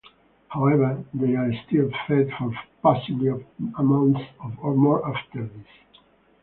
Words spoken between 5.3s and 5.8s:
this.